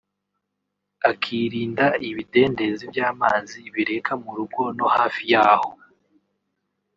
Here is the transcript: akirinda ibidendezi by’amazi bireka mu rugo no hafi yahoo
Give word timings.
akirinda 1.11 1.85
ibidendezi 2.09 2.83
by’amazi 2.91 3.59
bireka 3.73 4.13
mu 4.23 4.31
rugo 4.37 4.61
no 4.77 4.87
hafi 4.95 5.21
yahoo 5.33 5.77